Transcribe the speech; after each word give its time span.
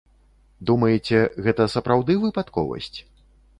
Думаеце, 0.69 1.19
гэта 1.49 1.69
сапраўды 1.75 2.17
выпадковасць? 2.27 2.93